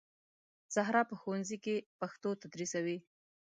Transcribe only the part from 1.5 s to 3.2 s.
کې پښتو تدریسوي